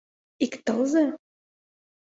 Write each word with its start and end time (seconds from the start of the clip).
—Ик 0.45 0.53
тылзе?! 0.65 1.05